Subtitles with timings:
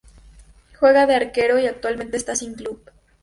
[0.79, 2.89] Juega de arquero y actualmente está sin club.